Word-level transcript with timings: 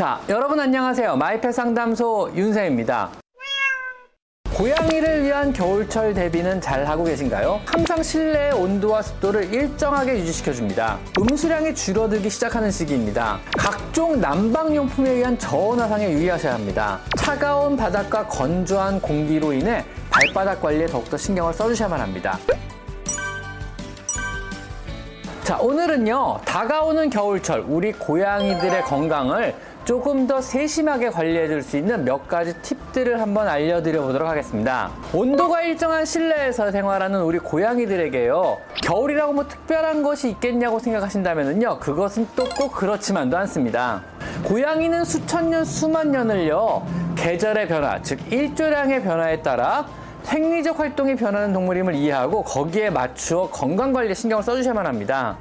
자, 0.00 0.18
여러분 0.30 0.58
안녕하세요. 0.58 1.14
마이펫 1.16 1.52
상담소 1.52 2.30
윤세입니다. 2.34 3.10
고양이를 4.56 5.24
위한 5.24 5.52
겨울철 5.52 6.14
대비는 6.14 6.62
잘 6.62 6.86
하고 6.86 7.04
계신가요? 7.04 7.60
항상 7.66 8.02
실내의 8.02 8.52
온도와 8.54 9.02
습도를 9.02 9.52
일정하게 9.52 10.20
유지시켜줍니다. 10.20 10.98
음수량이 11.18 11.74
줄어들기 11.74 12.30
시작하는 12.30 12.70
시기입니다. 12.70 13.40
각종 13.58 14.18
난방용품에 14.18 15.10
의한 15.10 15.38
저온 15.38 15.78
화상에 15.78 16.10
유의하셔야 16.10 16.54
합니다. 16.54 17.00
차가운 17.18 17.76
바닥과 17.76 18.26
건조한 18.26 19.02
공기로 19.02 19.52
인해 19.52 19.84
발바닥 20.08 20.62
관리에 20.62 20.86
더욱더 20.86 21.18
신경을 21.18 21.52
써주셔야만 21.52 22.00
합니다. 22.00 22.38
자, 25.44 25.58
오늘은요, 25.58 26.38
다가오는 26.44 27.10
겨울철, 27.10 27.64
우리 27.66 27.92
고양이들의 27.92 28.82
건강을 28.84 29.52
조금 29.84 30.26
더 30.26 30.40
세심하게 30.40 31.10
관리해 31.10 31.48
줄 31.48 31.62
수 31.62 31.76
있는 31.76 32.04
몇 32.04 32.28
가지 32.28 32.54
팁들을 32.62 33.20
한번 33.20 33.48
알려드려 33.48 34.02
보도록 34.02 34.28
하겠습니다. 34.28 34.90
온도가 35.12 35.62
일정한 35.62 36.04
실내에서 36.04 36.70
생활하는 36.70 37.22
우리 37.22 37.38
고양이들에게요, 37.38 38.58
겨울이라고 38.82 39.32
뭐 39.32 39.48
특별한 39.48 40.02
것이 40.02 40.28
있겠냐고 40.30 40.78
생각하신다면요, 40.78 41.78
그것은 41.80 42.28
또 42.36 42.44
꼭 42.56 42.72
그렇지만도 42.72 43.36
않습니다. 43.38 44.02
고양이는 44.44 45.04
수천 45.04 45.50
년, 45.50 45.64
수만 45.64 46.10
년을요, 46.10 46.86
계절의 47.16 47.68
변화, 47.68 48.00
즉, 48.02 48.18
일조량의 48.32 49.02
변화에 49.02 49.40
따라 49.42 49.86
생리적 50.24 50.78
활동이 50.78 51.16
변하는 51.16 51.52
동물임을 51.52 51.94
이해하고 51.94 52.42
거기에 52.44 52.90
맞추어 52.90 53.48
건강 53.50 53.92
관리에 53.92 54.14
신경을 54.14 54.42
써주셔야만 54.44 54.86
합니다. 54.86 55.36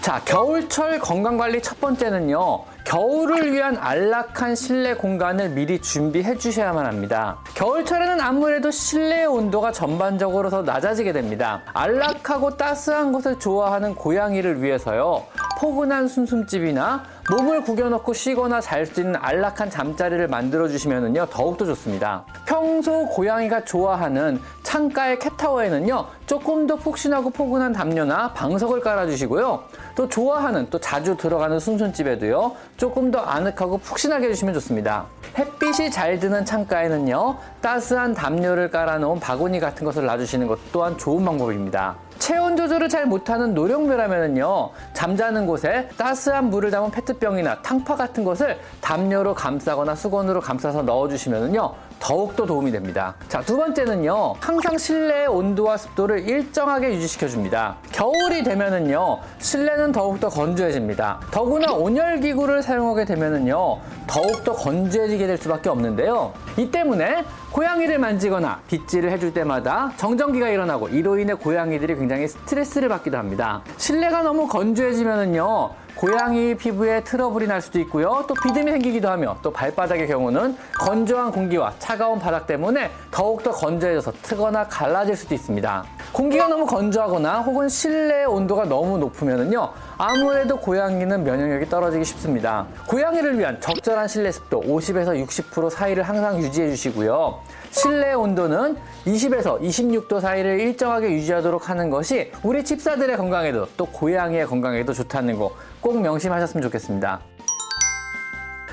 자, 0.00 0.22
겨울철 0.24 1.00
건강관리 1.00 1.60
첫 1.60 1.80
번째는요. 1.80 2.64
겨울을 2.84 3.52
위한 3.52 3.76
안락한 3.76 4.54
실내 4.54 4.94
공간을 4.94 5.50
미리 5.50 5.80
준비해 5.82 6.38
주셔야만 6.38 6.86
합니다. 6.86 7.38
겨울철에는 7.54 8.20
아무래도 8.20 8.70
실내 8.70 9.26
온도가 9.26 9.72
전반적으로 9.72 10.48
더 10.48 10.62
낮아지게 10.62 11.12
됩니다. 11.12 11.60
안락하고 11.74 12.56
따스한 12.56 13.12
곳을 13.12 13.38
좋아하는 13.38 13.94
고양이를 13.94 14.62
위해서요. 14.62 15.26
포근한 15.58 16.08
순숨집이나 16.08 17.02
몸을 17.30 17.62
구겨놓고 17.62 18.14
쉬거나 18.14 18.60
잘 18.60 18.86
수 18.86 19.02
있는 19.02 19.16
안락한 19.16 19.68
잠자리를 19.68 20.28
만들어 20.28 20.66
주시면은요 20.66 21.26
더욱더 21.26 21.66
좋습니다. 21.66 22.24
평소 22.46 23.06
고양이가 23.06 23.64
좋아하는 23.66 24.40
창가의 24.62 25.18
캣타워에는요 25.18 26.06
조금 26.24 26.66
더 26.66 26.76
푹신하고 26.76 27.28
포근한 27.30 27.74
담요나 27.74 28.32
방석을 28.32 28.80
깔아주시고요. 28.80 29.62
또 29.94 30.08
좋아하는 30.08 30.68
또 30.70 30.78
자주 30.78 31.18
들어가는 31.18 31.60
순순집에도요 31.60 32.56
조금 32.78 33.10
더 33.10 33.18
아늑하고 33.18 33.76
푹신하게 33.78 34.28
해주시면 34.28 34.54
좋습니다. 34.54 35.04
햇빛이 35.36 35.90
잘 35.90 36.18
드는 36.18 36.46
창가에는요 36.46 37.36
따스한 37.60 38.14
담요를 38.14 38.70
깔아놓은 38.70 39.20
바구니 39.20 39.60
같은 39.60 39.84
것을 39.84 40.06
놔주시는 40.06 40.46
것 40.46 40.58
또한 40.72 40.96
좋은 40.96 41.22
방법입니다. 41.26 41.96
체온 42.18 42.56
조절을 42.56 42.88
잘 42.88 43.06
못하는 43.06 43.54
노령묘라면은요 43.54 44.70
잠자는 44.92 45.46
곳에 45.46 45.88
따스한 45.96 46.50
물을 46.50 46.70
담은 46.70 46.90
페트병이나 46.90 47.62
탕파 47.62 47.96
같은 47.96 48.24
것을 48.24 48.58
담요로 48.80 49.34
감싸거나 49.34 49.94
수건으로 49.94 50.40
감싸서 50.40 50.82
넣어주시면은요 50.82 51.87
더욱더 52.00 52.46
도움이 52.46 52.70
됩니다. 52.70 53.14
자, 53.28 53.40
두 53.40 53.56
번째는요. 53.56 54.34
항상 54.40 54.78
실내의 54.78 55.26
온도와 55.26 55.76
습도를 55.76 56.28
일정하게 56.28 56.94
유지시켜 56.94 57.28
줍니다. 57.28 57.76
겨울이 57.92 58.42
되면은요. 58.42 59.18
실내는 59.38 59.92
더욱더 59.92 60.28
건조해집니다. 60.28 61.20
더구나 61.30 61.72
온열 61.72 62.20
기구를 62.20 62.62
사용하게 62.62 63.04
되면은요. 63.04 63.78
더욱더 64.06 64.52
건조해지게 64.52 65.26
될 65.26 65.36
수밖에 65.36 65.68
없는데요. 65.68 66.32
이 66.56 66.70
때문에 66.70 67.24
고양이를 67.52 67.98
만지거나 67.98 68.60
빗질을 68.68 69.10
해줄 69.10 69.34
때마다 69.34 69.92
정전기가 69.96 70.48
일어나고 70.48 70.88
이로 70.88 71.18
인해 71.18 71.34
고양이들이 71.34 71.96
굉장히 71.96 72.28
스트레스를 72.28 72.88
받기도 72.88 73.18
합니다. 73.18 73.62
실내가 73.76 74.22
너무 74.22 74.46
건조해지면은요. 74.48 75.70
고양이 75.98 76.54
피부에 76.54 77.02
트러블이 77.02 77.48
날 77.48 77.60
수도 77.60 77.80
있고요. 77.80 78.24
또 78.28 78.34
비듬이 78.34 78.70
생기기도 78.70 79.08
하며 79.08 79.36
또 79.42 79.52
발바닥의 79.52 80.06
경우는 80.06 80.56
건조한 80.78 81.32
공기와 81.32 81.72
차가운 81.80 82.20
바닥 82.20 82.46
때문에 82.46 82.92
더욱더 83.10 83.50
건조해져서 83.50 84.12
트거나 84.22 84.68
갈라질 84.68 85.16
수도 85.16 85.34
있습니다. 85.34 85.84
공기가 86.12 86.46
너무 86.46 86.66
건조하거나 86.66 87.40
혹은 87.40 87.68
실내 87.68 88.24
온도가 88.24 88.66
너무 88.66 88.96
높으면요 88.98 89.72
아무래도 89.98 90.56
고양이는 90.56 91.24
면역력이 91.24 91.68
떨어지기 91.68 92.04
쉽습니다. 92.04 92.66
고양이를 92.86 93.36
위한 93.36 93.60
적절한 93.60 94.06
실내 94.06 94.30
습도 94.30 94.60
50에서 94.60 95.20
60% 95.26 95.68
사이를 95.68 96.04
항상 96.04 96.38
유지해 96.38 96.68
주시고요. 96.70 97.40
실내 97.70 98.12
온도는 98.12 98.76
20에서 99.04 99.60
26도 99.60 100.20
사이를 100.20 100.60
일정하게 100.60 101.10
유지하도록 101.10 101.68
하는 101.68 101.90
것이 101.90 102.30
우리 102.44 102.64
칩사들의 102.64 103.16
건강에도 103.16 103.66
또 103.76 103.84
고양이의 103.86 104.46
건강에도 104.46 104.92
좋다는 104.92 105.38
거 105.38 105.52
꼭 105.80 106.00
명심하셨으면 106.00 106.62
좋겠습니다. 106.62 107.20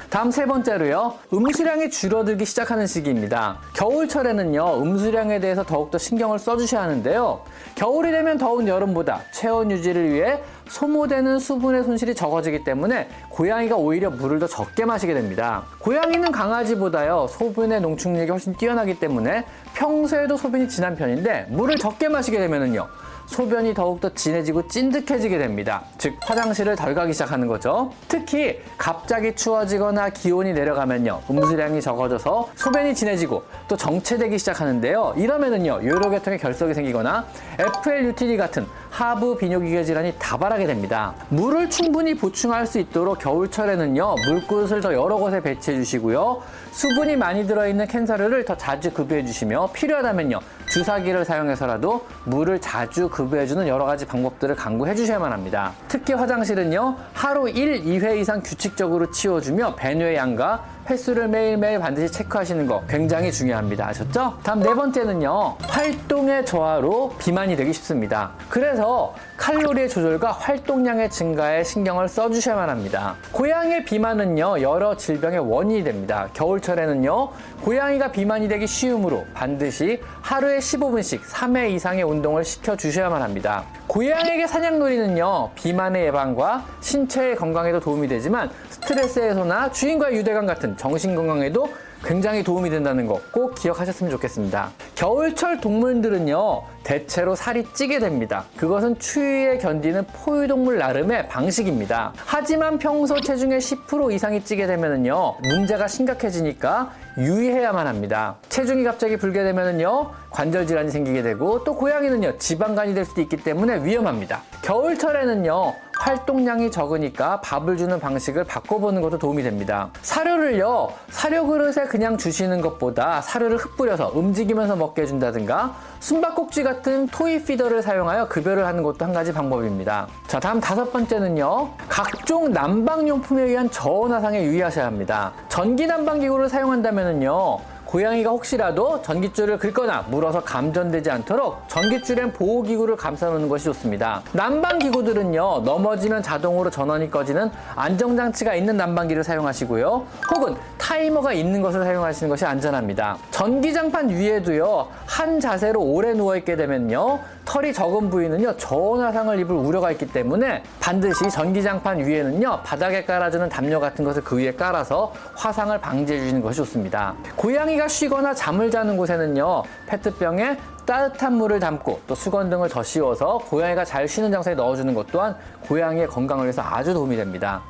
다음 0.10 0.32
세 0.32 0.46
번째로요. 0.46 1.16
음수량이 1.34 1.90
줄어들기 1.90 2.46
시작하는 2.46 2.88
시기입니다. 2.88 3.58
겨울철에는요. 3.74 4.82
음수량에 4.82 5.42
대해서 5.42 5.64
더욱더 5.64 5.98
신경을 5.98 6.40
써주셔야 6.40 6.84
하는데요. 6.84 7.42
겨울이 7.76 8.12
되면 8.12 8.38
더운 8.38 8.66
여름보다 8.66 9.24
체온 9.34 9.72
유지를 9.72 10.14
위해 10.14 10.42
소모되는 10.70 11.40
수분의 11.40 11.84
손실이 11.84 12.16
적어지기 12.16 12.64
때문에 12.64 13.10
고양이가 13.30 13.76
오히려 13.76 14.10
물을 14.10 14.40
더 14.40 14.48
적게 14.48 14.86
마시게 14.86 15.14
됩니다. 15.14 15.64
고양이는 15.80 16.32
강아지보다요. 16.32 17.28
소변의 17.32 17.82
농축력이 17.82 18.32
훨씬 18.32 18.54
뛰어나기 18.56 18.98
때문에 18.98 19.44
평소에도 19.74 20.38
소변이 20.38 20.70
진한 20.70 20.96
편인데 20.96 21.48
물을 21.50 21.76
적게 21.76 22.08
마시게 22.08 22.38
되면은요. 22.38 22.88
소변이 23.28 23.74
더욱더 23.74 24.14
진해지고 24.14 24.68
찐득해지게 24.68 25.38
됩니다. 25.38 25.84
즉 25.98 26.16
화장실을 26.22 26.76
덜 26.76 26.94
가기 26.94 27.14
시작하는 27.14 27.48
거죠. 27.48 27.92
특히 28.08 28.60
갑자기 28.78 29.36
추워지거나 29.36 30.10
기온이 30.10 30.54
내려가면요. 30.54 31.22
음수량이 31.30 31.82
적어져서 31.82 32.50
소변이 32.56 32.94
진해지고 32.94 33.44
또 33.68 33.76
정체되기 33.76 34.38
시작하는데요. 34.38 35.16
이러면은요. 35.18 35.82
요로계통에 35.84 36.38
결석이 36.38 36.74
생기거나 36.74 37.26
FLUTD 37.60 38.38
같은 38.38 38.66
하부 38.96 39.36
비뇨기계 39.36 39.84
질환이 39.84 40.14
다발하게 40.18 40.68
됩니다. 40.68 41.14
물을 41.28 41.70
충분히 41.70 42.14
보충할 42.14 42.66
수 42.66 42.80
있도록 42.80 43.20
겨울철에는요. 43.20 44.16
물그릇을 44.26 44.80
더 44.80 44.94
여러 44.94 45.18
곳에 45.18 45.42
배치해 45.42 45.76
주시고요. 45.76 46.42
수분이 46.72 47.18
많이 47.18 47.46
들어있는 47.46 47.88
캔사르를 47.88 48.46
더 48.46 48.56
자주 48.56 48.94
급여해 48.94 49.26
주시며 49.26 49.72
필요하다면요. 49.74 50.40
주사기를 50.70 51.26
사용해서라도 51.26 52.06
물을 52.24 52.62
자주 52.62 53.10
급여해 53.10 53.46
주는 53.48 53.68
여러 53.68 53.84
가지 53.84 54.06
방법들을 54.06 54.56
강구해 54.56 54.96
주셔야만 54.96 55.30
합니다. 55.34 55.74
특히 55.90 56.14
화장실은요, 56.14 56.96
하루 57.14 57.50
1, 57.50 57.84
2회 57.84 58.18
이상 58.18 58.42
규칙적으로 58.42 59.12
치워주며 59.12 59.76
배뇨의 59.76 60.16
양과 60.16 60.75
횟수를 60.90 61.28
매일매일 61.28 61.80
반드시 61.80 62.14
체크하시는 62.14 62.68
거 62.68 62.84
굉장히 62.88 63.32
중요합니다. 63.32 63.88
아셨죠? 63.88 64.38
다음 64.44 64.60
네 64.60 64.74
번째는요, 64.74 65.58
활동의 65.64 66.46
저하로 66.46 67.14
비만이 67.18 67.56
되기 67.56 67.74
쉽습니다. 67.74 68.32
그래서 68.50 69.16
칼로리의 69.38 69.90
조절과 69.90 70.32
활동량의 70.32 71.10
증가에 71.10 71.64
신경을 71.64 72.08
써주셔야만 72.08 72.70
합니다. 72.70 73.16
고양이의 73.32 73.86
비만은요, 73.86 74.62
여러 74.62 74.96
질병의 74.96 75.40
원인이 75.40 75.84
됩니다. 75.84 76.30
겨울철에는요, 76.34 77.30
고양이가 77.62 78.12
비만이 78.12 78.48
되기 78.48 78.68
쉬우므로 78.68 79.26
반드시 79.34 80.02
하루에 80.22 80.60
15분씩 80.60 81.22
3회 81.22 81.72
이상의 81.72 82.04
운동을 82.04 82.44
시켜주셔야만 82.44 83.24
합니다. 83.24 83.64
고양이에게 83.88 84.48
사냥놀이는요, 84.48 85.52
비만의 85.56 86.06
예방과 86.08 86.66
신체의 86.82 87.36
건강에도 87.36 87.80
도움이 87.80 88.08
되지만 88.08 88.50
스트레스 88.70 89.20
해소나 89.20 89.72
주인과의 89.72 90.18
유대감 90.18 90.46
같은 90.46 90.75
정신 90.78 91.16
건강에도 91.16 91.68
굉장히 92.04 92.44
도움이 92.44 92.70
된다는 92.70 93.08
거 93.08 93.16
꼭 93.32 93.56
기억하셨으면 93.56 94.12
좋겠습니다. 94.12 94.72
겨울철 94.96 95.60
동물들은요, 95.60 96.62
대체로 96.84 97.36
살이 97.36 97.66
찌게 97.74 98.00
됩니다. 98.00 98.46
그것은 98.56 98.98
추위에 99.00 99.58
견디는 99.58 100.06
포유동물 100.14 100.78
나름의 100.78 101.28
방식입니다. 101.28 102.14
하지만 102.16 102.78
평소 102.78 103.20
체중의 103.20 103.60
10% 103.60 104.14
이상이 104.14 104.44
찌게 104.44 104.68
되면요, 104.68 105.36
문제가 105.50 105.88
심각해지니까 105.88 106.92
유의해야만 107.18 107.88
합니다. 107.88 108.36
체중이 108.50 108.84
갑자기 108.84 109.18
불게 109.18 109.44
되면요, 109.44 110.12
관절 110.30 110.68
질환이 110.68 110.92
생기게 110.92 111.24
되고 111.24 111.64
또 111.64 111.76
고양이는요, 111.76 112.38
지방간이 112.38 112.94
될 112.94 113.06
수도 113.06 113.22
있기 113.22 113.38
때문에 113.38 113.84
위험합니다. 113.84 114.44
겨울철에는요, 114.62 115.74
활동량이 116.06 116.70
적으니까 116.70 117.42
밥을 117.42 117.78
주는 117.78 118.00
방식을 118.00 118.44
바꿔보는 118.44 119.02
것도 119.02 119.18
도움이 119.18 119.42
됩니다. 119.42 119.90
사료를요, 120.04 120.94
사료 121.10 121.48
그릇에 121.48 121.88
그냥 121.88 122.16
주시는 122.16 122.62
것보다 122.62 123.22
사료를 123.22 123.58
흩뿌려서 123.58 124.12
움직이면서 124.14 124.76
먹게 124.76 125.02
해준다든가 125.02 125.76
숨바꼭질 126.02 126.64
같은 126.64 127.08
토이 127.08 127.44
피더를 127.44 127.82
사용하여 127.82 128.28
급여를 128.28 128.68
하는 128.68 128.84
것도 128.84 129.04
한 129.04 129.14
가지 129.14 129.34
방법입니다. 129.34 130.08
자, 130.28 130.40
다음 130.40 130.60
다섯 130.60 130.94
번째는요, 130.94 131.72
각종 131.90 132.52
난방용품에 132.52 133.42
의한 133.42 133.72
저온 133.72 134.12
화상에 134.12 134.44
유의하셔야 134.44 134.86
합니다. 134.86 135.34
전기 135.50 135.88
난방기구를 135.88 136.50
사용한다면요, 136.50 137.75
고양이가 137.86 138.32
혹시라도 138.32 139.02
전깃줄을 139.02 139.58
긁거나 139.58 140.06
물어서 140.10 140.42
감전되지 140.44 141.12
않도록 141.12 141.68
전깃줄엔 141.68 142.34
보호기구를 142.34 142.96
감싸놓는 142.96 143.48
것이 143.48 143.66
좋습니다. 143.66 144.22
난방기구들은요, 144.34 145.62
넘어지면 145.64 146.24
자동으로 146.24 146.70
전원이 146.70 147.10
꺼지는 147.10 147.52
안정장치가 147.76 148.56
있는 148.56 148.76
난방기를 148.78 149.24
사용하시고요. 149.24 150.06
혹은 150.34 150.56
타이머가 150.78 151.34
있는 151.34 151.62
것을 151.62 151.84
사용하시는 151.84 152.30
것이 152.30 152.46
안전합니다. 152.46 153.18
전기장판 153.32 154.10
위에도요, 154.10 154.88
한 155.16 155.40
자세로 155.40 155.82
오래 155.82 156.14
누워있게 156.14 156.58
되면요, 156.58 157.22
털이 157.46 157.72
적은 157.72 158.10
부위는요, 158.10 158.58
저온 158.58 159.02
화상을 159.02 159.40
입을 159.40 159.56
우려가 159.56 159.90
있기 159.92 160.12
때문에 160.12 160.62
반드시 160.82 161.30
전기장판 161.30 162.06
위에는요, 162.06 162.60
바닥에 162.66 163.06
깔아주는 163.06 163.48
담요 163.48 163.80
같은 163.80 164.04
것을 164.04 164.22
그 164.26 164.38
위에 164.38 164.52
깔아서 164.52 165.14
화상을 165.36 165.80
방지해 165.80 166.20
주시는 166.20 166.42
것이 166.42 166.58
좋습니다. 166.58 167.16
고양이가 167.38 167.88
쉬거나 167.88 168.34
잠을 168.34 168.70
자는 168.70 168.98
곳에는요, 168.98 169.64
페트병에 169.88 170.58
따뜻한 170.86 171.32
물을 171.32 171.62
담고 171.62 172.02
또 172.08 172.14
수건 172.14 172.50
등을 172.50 172.68
더 172.68 172.84
씌워서 172.84 173.38
고양이가 173.38 173.86
잘 173.86 174.10
쉬는 174.10 174.34
장소에 174.34 174.56
넣어주는 174.56 174.94
것 174.94 175.08
또한 175.14 175.34
고양이의 175.70 176.08
건강을 176.08 176.44
위해서 176.44 176.62
아주 176.62 176.94
도움이 176.94 177.16
됩니다. 177.16 177.62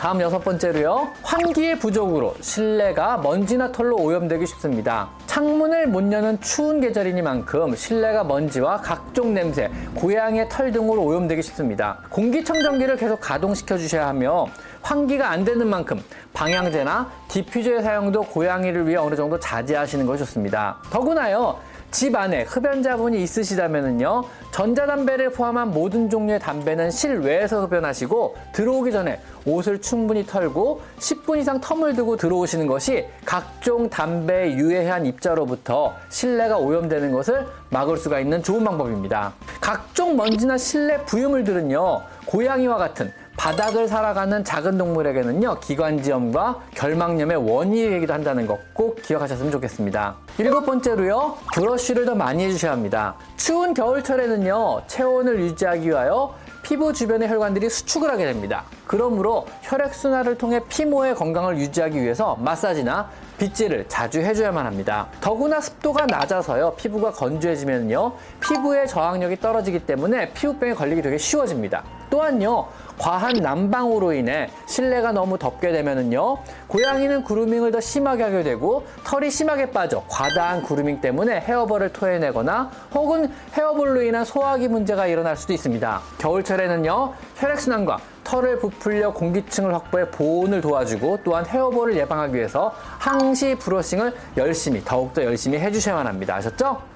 다음 0.00 0.18
여섯 0.22 0.38
번째로요. 0.38 1.10
환기의 1.22 1.78
부족으로 1.78 2.34
실내가 2.40 3.18
먼지나 3.18 3.70
털로 3.70 3.96
오염되기 3.96 4.46
쉽습니다. 4.46 5.10
창문을 5.26 5.88
못 5.88 6.10
여는 6.10 6.40
추운 6.40 6.80
계절이니만큼 6.80 7.76
실내가 7.76 8.24
먼지와 8.24 8.78
각종 8.78 9.34
냄새, 9.34 9.70
고양이의 9.94 10.48
털 10.48 10.72
등으로 10.72 11.02
오염되기 11.02 11.42
쉽습니다. 11.42 11.98
공기청정기를 12.08 12.96
계속 12.96 13.20
가동시켜 13.20 13.76
주셔야 13.76 14.08
하며 14.08 14.46
환기가 14.80 15.28
안 15.28 15.44
되는 15.44 15.68
만큼 15.68 16.02
방향제나 16.32 17.06
디퓨저의 17.28 17.82
사용도 17.82 18.22
고양이를 18.22 18.88
위해 18.88 18.96
어느 18.96 19.14
정도 19.14 19.38
자제하시는 19.38 20.06
것이 20.06 20.20
좋습니다. 20.20 20.78
더구나요. 20.90 21.58
집 21.90 22.14
안에 22.14 22.44
흡연 22.44 22.82
자분이 22.82 23.20
있으시다면요 23.22 24.24
전자담배를 24.52 25.30
포함한 25.30 25.70
모든 25.72 26.08
종류의 26.08 26.38
담배는 26.38 26.90
실외에서 26.90 27.66
흡연하시고 27.66 28.36
들어오기 28.52 28.92
전에 28.92 29.20
옷을 29.44 29.80
충분히 29.80 30.24
털고 30.24 30.82
10분 30.98 31.38
이상 31.38 31.60
텀을 31.60 31.96
두고 31.96 32.16
들어오시는 32.16 32.66
것이 32.66 33.06
각종 33.24 33.88
담배에 33.88 34.54
유해한 34.54 35.04
입자로부터 35.06 35.94
실내가 36.10 36.58
오염되는 36.58 37.10
것을 37.12 37.46
막을 37.70 37.96
수가 37.96 38.20
있는 38.20 38.42
좋은 38.42 38.64
방법입니다. 38.64 39.32
각종 39.60 40.16
먼지나 40.16 40.58
실내 40.58 40.98
부유물들은요 41.04 42.02
고양이와 42.26 42.76
같은 42.76 43.12
바닥을 43.40 43.88
살아가는 43.88 44.44
작은 44.44 44.76
동물에게는요, 44.76 45.60
기관지염과 45.60 46.60
결막염의 46.74 47.38
원인이 47.38 47.88
되기도 47.88 48.12
한다는 48.12 48.46
것 48.46 48.60
꼭 48.80 49.02
기억하셨으면 49.02 49.50
좋겠습니다. 49.52 50.16
일곱 50.38 50.64
번째로요, 50.64 51.36
브러쉬를 51.54 52.06
더 52.06 52.14
많이 52.14 52.44
해주셔야 52.44 52.72
합니다. 52.72 53.14
추운 53.36 53.74
겨울철에는요, 53.74 54.82
체온을 54.86 55.38
유지하기 55.40 55.86
위하여 55.88 56.34
피부 56.62 56.92
주변의 56.92 57.28
혈관들이 57.28 57.68
수축을 57.68 58.10
하게 58.10 58.24
됩니다. 58.24 58.64
그러므로 58.86 59.46
혈액순환을 59.62 60.38
통해 60.38 60.60
피모의 60.68 61.14
건강을 61.14 61.58
유지하기 61.58 62.00
위해서 62.00 62.36
마사지나 62.36 63.10
빗질을 63.38 63.86
자주 63.88 64.20
해줘야만 64.20 64.64
합니다. 64.64 65.08
더구나 65.20 65.60
습도가 65.60 66.06
낮아서요, 66.06 66.74
피부가 66.76 67.10
건조해지면요, 67.10 68.12
피부의 68.40 68.88
저항력이 68.88 69.40
떨어지기 69.40 69.80
때문에 69.80 70.32
피부병에 70.32 70.74
걸리기 70.74 71.02
되게 71.02 71.18
쉬워집니다. 71.18 71.82
또한요, 72.08 72.66
과한 73.00 73.32
난방으로 73.32 74.12
인해 74.12 74.50
실내가 74.66 75.10
너무 75.10 75.38
덥게 75.38 75.72
되면은요, 75.72 76.36
고양이는 76.66 77.24
그루밍을 77.24 77.72
더 77.72 77.80
심하게 77.80 78.24
하게 78.24 78.42
되고 78.42 78.86
털이 79.04 79.30
심하게 79.30 79.70
빠져 79.70 80.04
과다한 80.06 80.62
그루밍 80.62 81.00
때문에 81.00 81.40
헤어볼을 81.40 81.94
토해내거나 81.94 82.70
혹은 82.92 83.32
헤어볼로 83.54 84.02
인한 84.02 84.26
소화기 84.26 84.68
문제가 84.68 85.06
일어날 85.06 85.34
수도 85.38 85.54
있습니다. 85.54 86.00
겨울철에는요, 86.18 87.14
혈액순환과 87.36 87.98
털을 88.22 88.58
부풀려 88.58 89.14
공기층을 89.14 89.74
확보해 89.74 90.10
보온을 90.10 90.60
도와주고 90.60 91.20
또한 91.24 91.46
헤어볼을 91.46 91.96
예방하기 91.96 92.34
위해서 92.34 92.74
항시 92.98 93.56
브러싱을 93.56 94.14
열심히 94.36 94.84
더욱더 94.84 95.24
열심히 95.24 95.58
해주셔야만 95.58 96.06
합니다. 96.06 96.36
아셨죠? 96.36 96.89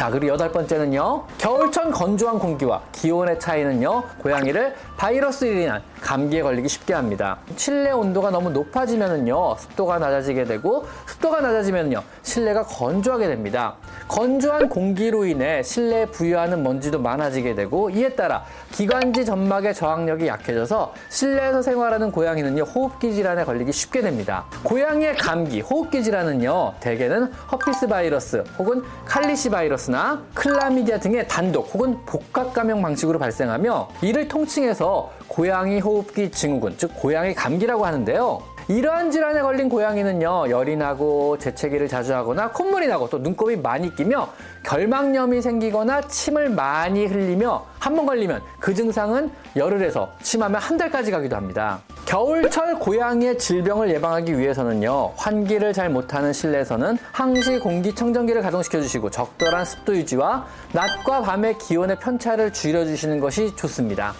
자, 0.00 0.08
그리고 0.08 0.28
여덟 0.28 0.50
번째는요. 0.50 1.26
겨울철 1.36 1.90
건조한 1.90 2.38
공기와 2.38 2.80
기온의 2.90 3.38
차이는요. 3.38 4.02
고양이를 4.22 4.74
바이러스로 5.00 5.50
인한 5.52 5.80
감기에 6.02 6.42
걸리기 6.42 6.68
쉽게 6.68 6.92
합니다. 6.92 7.38
실내 7.56 7.90
온도가 7.90 8.30
너무 8.30 8.50
높아지면은요. 8.50 9.56
습도가 9.56 9.98
낮아지게 9.98 10.44
되고 10.44 10.84
습도가 11.06 11.40
낮아지면요. 11.40 12.02
실내가 12.22 12.64
건조하게 12.64 13.28
됩니다. 13.28 13.76
건조한 14.08 14.68
공기로 14.68 15.24
인해 15.24 15.62
실내에 15.62 16.04
부유하는 16.04 16.62
먼지도 16.62 16.98
많아지게 16.98 17.54
되고 17.54 17.88
이에 17.88 18.10
따라 18.10 18.44
기관지 18.72 19.24
점막의 19.24 19.72
저항력이 19.74 20.26
약해져서 20.26 20.92
실내에서 21.08 21.62
생활하는 21.62 22.12
고양이는요. 22.12 22.64
호흡기 22.64 23.14
질환에 23.14 23.44
걸리기 23.44 23.72
쉽게 23.72 24.02
됩니다. 24.02 24.44
고양이의 24.64 25.16
감기, 25.16 25.62
호흡기 25.62 26.04
질환은요. 26.04 26.74
대개는 26.80 27.32
herpes 27.52 27.88
바이러스 27.88 28.44
혹은 28.58 28.82
칼리시 29.06 29.48
바이러스나 29.48 30.22
클라미디아 30.34 30.98
등의 31.00 31.26
단독 31.26 31.74
혹은 31.74 31.96
복합 32.04 32.52
감염 32.52 32.82
방식으로 32.82 33.18
발생하며 33.18 33.88
이를 34.02 34.28
통칭해서 34.28 34.89
고양이 35.28 35.80
호흡기 35.80 36.30
증후군, 36.30 36.74
즉 36.76 36.92
고양이 36.96 37.34
감기라고 37.34 37.84
하는데요. 37.86 38.42
이러한 38.68 39.10
질환에 39.10 39.42
걸린 39.42 39.68
고양이는요, 39.68 40.48
열이 40.48 40.76
나고 40.76 41.38
재채기를 41.38 41.88
자주 41.88 42.14
하거나 42.14 42.52
콧물이 42.52 42.86
나고 42.86 43.08
또 43.10 43.18
눈곱이 43.18 43.56
많이 43.56 43.92
끼며 43.96 44.28
결막염이 44.62 45.42
생기거나 45.42 46.02
침을 46.02 46.50
많이 46.50 47.06
흘리며 47.06 47.66
한 47.80 47.96
번 47.96 48.06
걸리면 48.06 48.40
그 48.60 48.72
증상은 48.72 49.32
열을 49.56 49.80
해서 49.82 50.10
심하면 50.22 50.60
한 50.60 50.76
달까지 50.76 51.10
가기도 51.10 51.34
합니다. 51.34 51.80
겨울철 52.06 52.78
고양이의 52.78 53.38
질병을 53.38 53.90
예방하기 53.90 54.38
위해서는요, 54.38 55.14
환기를 55.16 55.72
잘 55.72 55.90
못하는 55.90 56.32
실내에서는 56.32 56.96
항시 57.10 57.58
공기청정기를 57.58 58.42
가동시켜 58.42 58.80
주시고 58.80 59.10
적절한 59.10 59.64
습도 59.64 59.96
유지와 59.96 60.46
낮과 60.72 61.22
밤의 61.22 61.58
기온의 61.58 61.98
편차를 61.98 62.52
줄여주시는 62.52 63.18
것이 63.18 63.56
좋습니다. 63.56 64.14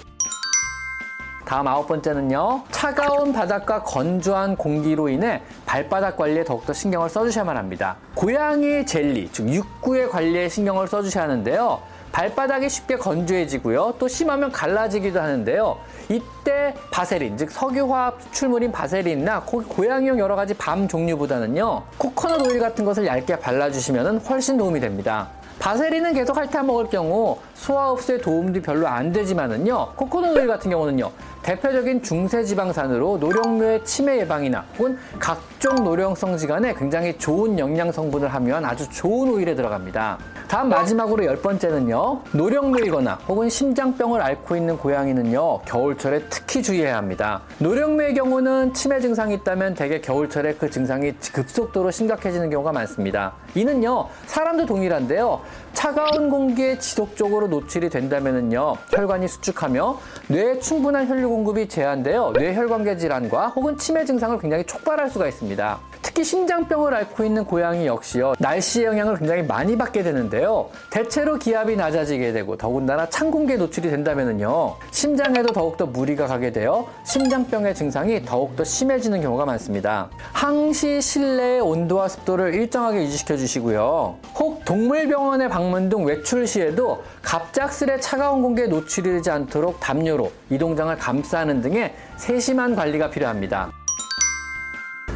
다음 1.50 1.66
아홉 1.66 1.88
번째는요. 1.88 2.62
차가운 2.70 3.32
바닥과 3.32 3.82
건조한 3.82 4.54
공기로 4.54 5.08
인해 5.08 5.42
발바닥 5.66 6.16
관리에 6.16 6.44
더욱더 6.44 6.72
신경을 6.72 7.08
써주셔야만 7.08 7.56
합니다. 7.56 7.96
고양이 8.14 8.86
젤리, 8.86 9.30
즉 9.32 9.52
육구의 9.52 10.10
관리에 10.10 10.48
신경을 10.48 10.86
써주셔야 10.86 11.24
하는데요. 11.24 11.80
발바닥이 12.12 12.68
쉽게 12.68 12.98
건조해지고요. 12.98 13.94
또 13.98 14.06
심하면 14.06 14.52
갈라지기도 14.52 15.20
하는데요. 15.20 15.78
이때 16.08 16.72
바세린, 16.92 17.36
즉 17.36 17.50
석유화학 17.50 18.20
추출물인 18.20 18.70
바세린이나 18.70 19.40
고양이용 19.40 20.20
여러 20.20 20.36
가지 20.36 20.54
밤 20.54 20.86
종류보다는요. 20.86 21.82
코코넛 21.98 22.46
오일 22.46 22.60
같은 22.60 22.84
것을 22.84 23.06
얇게 23.06 23.40
발라주시면 23.40 24.18
훨씬 24.18 24.56
도움이 24.56 24.78
됩니다. 24.78 25.26
바세린은 25.58 26.14
계속 26.14 26.38
핥아 26.38 26.62
먹을 26.62 26.88
경우 26.88 27.36
소화 27.52 27.90
흡수에 27.90 28.16
도움도 28.16 28.62
별로 28.62 28.88
안 28.88 29.12
되지만은요. 29.12 29.92
코코넛 29.94 30.30
오일 30.30 30.46
같은 30.46 30.70
경우는요. 30.70 31.10
대표적인 31.42 32.02
중세지방산으로 32.02 33.18
노령묘의 33.18 33.84
치매 33.84 34.18
예방이나 34.20 34.64
혹은 34.78 34.98
각종 35.18 35.74
노령성 35.84 36.36
질환에 36.36 36.74
굉장히 36.74 37.16
좋은 37.16 37.58
영양 37.58 37.90
성분을 37.90 38.28
함유한 38.28 38.64
아주 38.64 38.88
좋은 38.90 39.30
오일에 39.30 39.54
들어갑니다. 39.54 40.18
다음 40.50 40.68
마지막으로 40.68 41.24
열 41.26 41.36
번째는요. 41.36 42.22
노령묘이거나 42.32 43.20
혹은 43.28 43.48
심장병을 43.48 44.20
앓고 44.20 44.56
있는 44.56 44.76
고양이는요. 44.76 45.60
겨울철에 45.60 46.24
특히 46.28 46.60
주의해야 46.60 46.96
합니다. 46.96 47.42
노령묘의 47.58 48.14
경우는 48.14 48.74
치매 48.74 48.98
증상이 48.98 49.34
있다면 49.34 49.74
대개 49.74 50.00
겨울철에 50.00 50.54
그 50.54 50.68
증상이 50.68 51.12
급속도로 51.32 51.92
심각해지는 51.92 52.50
경우가 52.50 52.72
많습니다. 52.72 53.34
이는요. 53.54 54.08
사람도 54.26 54.66
동일한데요. 54.66 55.40
차가운 55.72 56.28
공기에 56.28 56.80
지속적으로 56.80 57.46
노출이 57.46 57.88
된다면요 57.88 58.74
혈관이 58.90 59.28
수축하며 59.28 60.00
뇌에 60.30 60.58
충분한 60.58 61.08
혈류 61.08 61.28
공급이 61.28 61.68
제한되어 61.68 62.32
뇌혈관계 62.34 62.96
질환과 62.96 63.50
혹은 63.50 63.78
치매 63.78 64.04
증상을 64.04 64.36
굉장히 64.40 64.64
촉발할 64.64 65.10
수가 65.10 65.28
있습니다. 65.28 65.89
특히 66.02 66.24
심장병을 66.24 66.94
앓고 66.94 67.24
있는 67.24 67.44
고양이 67.44 67.86
역시요. 67.86 68.34
날씨의 68.38 68.86
영향을 68.86 69.18
굉장히 69.18 69.42
많이 69.42 69.76
받게 69.76 70.02
되는데요. 70.02 70.70
대체로 70.90 71.38
기압이 71.38 71.76
낮아지게 71.76 72.32
되고 72.32 72.56
더군다나 72.56 73.08
찬 73.08 73.30
공기에 73.30 73.56
노출이 73.56 73.90
된다면요. 73.90 74.76
심장에도 74.90 75.52
더욱더 75.52 75.86
무리가 75.86 76.26
가게 76.26 76.52
되어 76.52 76.86
심장병의 77.04 77.74
증상이 77.74 78.24
더욱더 78.24 78.64
심해지는 78.64 79.20
경우가 79.20 79.44
많습니다. 79.44 80.10
항시 80.32 81.00
실내의 81.00 81.60
온도와 81.60 82.08
습도를 82.08 82.54
일정하게 82.54 83.02
유지시켜 83.02 83.36
주시고요. 83.36 84.16
혹 84.38 84.64
동물병원에 84.64 85.48
방문 85.48 85.88
등 85.88 86.04
외출 86.04 86.46
시에도 86.46 87.02
갑작스레 87.22 88.00
차가운 88.00 88.42
공기에 88.42 88.66
노출이 88.66 89.10
되지 89.10 89.30
않도록 89.30 89.80
담요로 89.80 90.30
이동장을 90.50 90.96
감싸는 90.96 91.60
등의 91.62 91.94
세심한 92.16 92.74
관리가 92.74 93.10
필요합니다. 93.10 93.70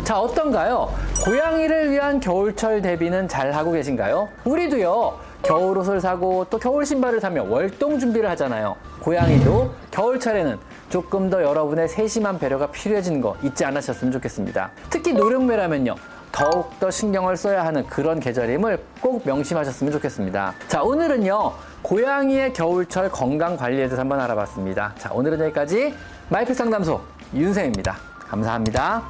자, 0.04 0.20
어떤가요? 0.20 0.92
고양이를 1.24 1.90
위한 1.90 2.20
겨울철 2.20 2.82
대비는 2.82 3.26
잘 3.26 3.52
하고 3.52 3.72
계신가요? 3.72 4.28
우리도요, 4.44 5.18
겨울 5.42 5.78
옷을 5.78 5.98
사고 5.98 6.44
또 6.50 6.58
겨울 6.58 6.84
신발을 6.84 7.22
사며 7.22 7.44
월동 7.44 7.98
준비를 7.98 8.28
하잖아요. 8.30 8.76
고양이도 9.00 9.72
겨울철에는 9.90 10.58
조금 10.90 11.30
더 11.30 11.42
여러분의 11.42 11.88
세심한 11.88 12.38
배려가 12.38 12.70
필요해지는 12.70 13.22
거 13.22 13.34
잊지 13.42 13.64
않으셨으면 13.64 14.12
좋겠습니다. 14.12 14.72
특히 14.90 15.14
노령매라면요. 15.14 15.94
더욱더 16.32 16.90
신경을 16.90 17.38
써야 17.38 17.64
하는 17.64 17.86
그런 17.86 18.20
계절임을 18.20 18.84
꼭 19.00 19.22
명심하셨으면 19.24 19.90
좋겠습니다. 19.90 20.52
자, 20.68 20.82
오늘은요, 20.82 21.52
고양이의 21.80 22.52
겨울철 22.52 23.08
건강 23.08 23.56
관리에 23.56 23.86
대해서 23.86 23.96
한번 23.96 24.20
알아봤습니다. 24.20 24.94
자, 24.98 25.10
오늘은 25.14 25.40
여기까지 25.40 25.94
마이펫 26.28 26.54
상담소 26.54 27.00
윤생입니다. 27.34 27.96
감사합니다. 28.28 29.02